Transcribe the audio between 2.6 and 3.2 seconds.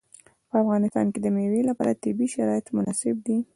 مناسب